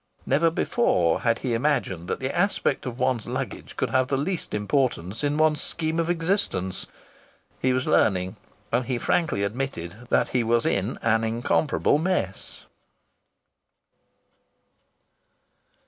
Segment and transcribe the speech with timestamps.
[0.25, 4.51] Never before had he imagined that the aspect of one's luggage could have the least
[4.55, 6.87] importance in one's scheme of existence.
[7.59, 8.35] He was learning,
[8.71, 12.63] and he frankly admitted that he was in an incomparable mess.